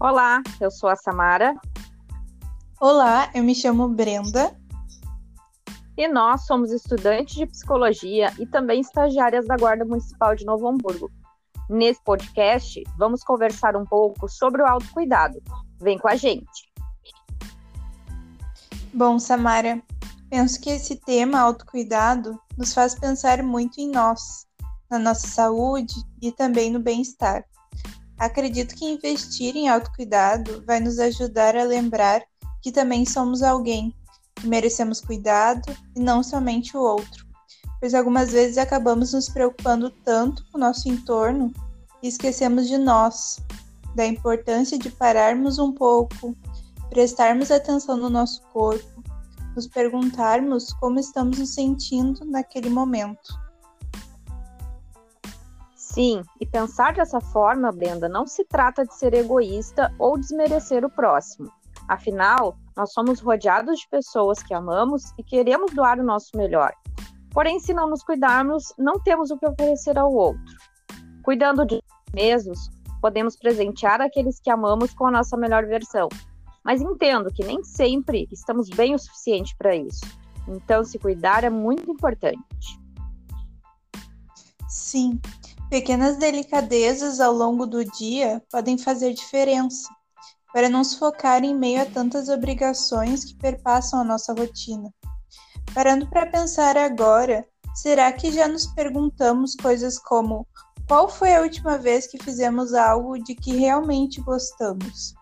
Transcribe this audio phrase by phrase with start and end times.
[0.00, 1.56] Olá, eu sou a Samara.
[2.80, 4.56] Olá, eu me chamo Brenda.
[5.96, 11.10] E nós somos estudantes de psicologia e também estagiárias da Guarda Municipal de Novo Hamburgo.
[11.68, 15.42] Nesse podcast, vamos conversar um pouco sobre o autocuidado.
[15.80, 16.72] Vem com a gente.
[18.94, 19.82] Bom, Samara,
[20.30, 24.46] penso que esse tema, autocuidado, nos faz pensar muito em nós,
[24.88, 27.44] na nossa saúde e também no bem-estar.
[28.18, 32.22] Acredito que investir em autocuidado vai nos ajudar a lembrar
[32.60, 33.94] que também somos alguém,
[34.34, 37.24] que merecemos cuidado e não somente o outro,
[37.78, 41.52] pois algumas vezes acabamos nos preocupando tanto com o nosso entorno
[42.02, 43.38] e esquecemos de nós,
[43.94, 46.36] da importância de pararmos um pouco,
[46.90, 49.02] prestarmos atenção no nosso corpo,
[49.54, 53.47] nos perguntarmos como estamos nos sentindo naquele momento.
[55.98, 60.88] Sim, e pensar dessa forma, Brenda, não se trata de ser egoísta ou desmerecer o
[60.88, 61.50] próximo.
[61.88, 66.72] Afinal, nós somos rodeados de pessoas que amamos e queremos doar o nosso melhor.
[67.32, 70.54] Porém, se não nos cuidarmos, não temos o que oferecer ao outro.
[71.24, 76.08] Cuidando de nós mesmos, podemos presentear aqueles que amamos com a nossa melhor versão.
[76.64, 80.06] Mas entendo que nem sempre estamos bem o suficiente para isso.
[80.46, 82.78] Então, se cuidar é muito importante.
[84.68, 85.18] Sim,
[85.70, 89.86] Pequenas delicadezas ao longo do dia podem fazer diferença,
[90.50, 94.90] para não se focar em meio a tantas obrigações que perpassam a nossa rotina.
[95.74, 100.46] Parando para pensar agora, será que já nos perguntamos coisas como
[100.88, 105.12] qual foi a última vez que fizemos algo de que realmente gostamos?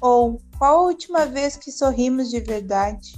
[0.00, 3.12] Ou qual a última vez que sorrimos de verdade?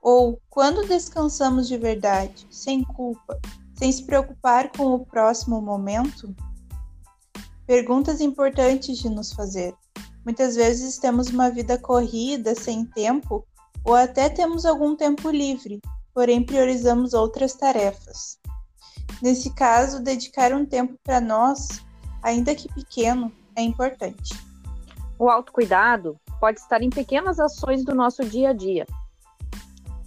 [0.00, 3.36] Ou quando descansamos de verdade, sem culpa,
[3.78, 6.34] sem se preocupar com o próximo momento?
[7.66, 9.74] Perguntas importantes de nos fazer.
[10.24, 13.46] Muitas vezes temos uma vida corrida, sem tempo,
[13.84, 15.80] ou até temos algum tempo livre,
[16.12, 18.38] porém priorizamos outras tarefas.
[19.22, 21.68] Nesse caso, dedicar um tempo para nós,
[22.22, 24.34] ainda que pequeno, é importante.
[25.18, 28.86] O autocuidado pode estar em pequenas ações do nosso dia a dia,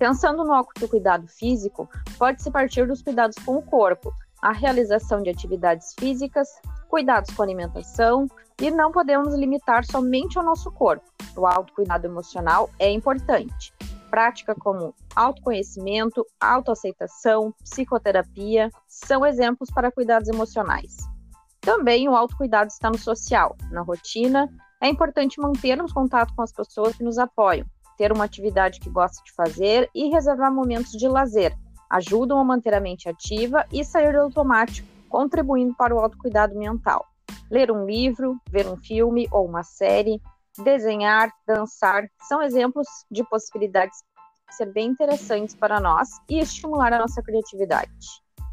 [0.01, 5.93] Pensando no autocuidado físico, pode-se partir dos cuidados com o corpo, a realização de atividades
[5.93, 6.49] físicas,
[6.89, 8.25] cuidados com alimentação
[8.59, 11.05] e não podemos limitar somente ao nosso corpo.
[11.37, 13.71] O autocuidado emocional é importante.
[14.09, 20.97] Prática como autoconhecimento, autoaceitação, psicoterapia são exemplos para cuidados emocionais.
[21.59, 24.49] Também o autocuidado está no social, na rotina.
[24.81, 27.67] É importante mantermos contato com as pessoas que nos apoiam,
[28.01, 31.55] ter uma atividade que gosta de fazer e reservar momentos de lazer.
[31.87, 37.05] Ajudam a manter a mente ativa e sair do automático, contribuindo para o autocuidado mental.
[37.51, 40.19] Ler um livro, ver um filme ou uma série,
[40.57, 43.99] desenhar, dançar, são exemplos de possibilidades
[44.47, 47.91] que ser bem interessantes para nós e estimular a nossa criatividade.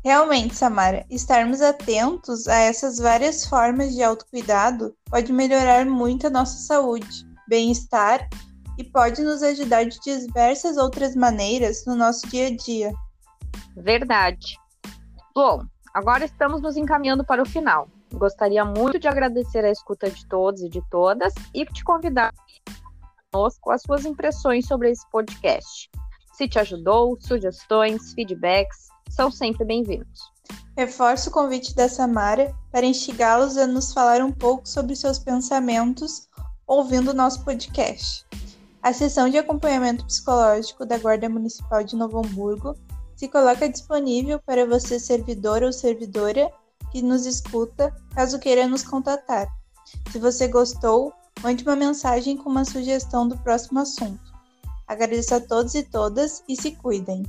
[0.04, 6.58] Realmente, Samara, estarmos atentos a essas várias formas de autocuidado pode melhorar muito a nossa
[6.58, 8.28] saúde, bem-estar
[8.78, 12.92] e pode nos ajudar de diversas outras maneiras no nosso dia a dia.
[13.76, 14.56] Verdade.
[15.34, 17.88] Bom, agora estamos nos encaminhando para o final.
[18.14, 22.32] Gostaria muito de agradecer a escuta de todos e de todas e te convidar
[23.30, 25.90] conosco as suas impressões sobre esse podcast.
[26.32, 30.20] Se te ajudou, sugestões, feedbacks, são sempre bem-vindos.
[30.76, 36.28] Reforço o convite da Samara para instigá-los a nos falar um pouco sobre seus pensamentos
[36.66, 38.27] ouvindo o nosso podcast.
[38.88, 42.74] A sessão de acompanhamento psicológico da Guarda Municipal de Novo Hamburgo
[43.14, 46.50] se coloca disponível para você, servidor ou servidora,
[46.90, 49.46] que nos escuta, caso queira nos contatar.
[50.10, 51.12] Se você gostou,
[51.42, 54.32] mande uma mensagem com uma sugestão do próximo assunto.
[54.86, 57.24] Agradeço a todos e todas e se cuidem.